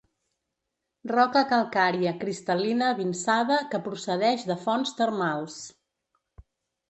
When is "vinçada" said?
3.01-3.59